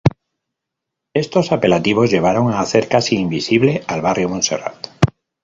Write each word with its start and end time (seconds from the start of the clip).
Estos 1.13 1.51
apelativos 1.51 2.09
llevaron 2.09 2.51
a 2.51 2.59
hacer 2.59 2.87
casi 2.87 3.17
invisible 3.19 3.83
al 3.87 4.01
Barrio 4.01 4.29
Montserrat. 4.29 4.87